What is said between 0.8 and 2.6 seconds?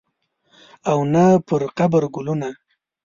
او نه پرقبر ګلونه